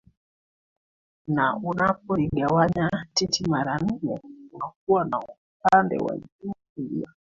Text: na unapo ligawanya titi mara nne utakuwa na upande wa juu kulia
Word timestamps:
na 1.27 1.57
unapo 1.63 2.17
ligawanya 2.17 2.89
titi 3.13 3.49
mara 3.49 3.77
nne 3.79 4.19
utakuwa 4.55 5.05
na 5.05 5.19
upande 5.63 5.97
wa 5.97 6.17
juu 6.17 6.53
kulia 6.75 7.07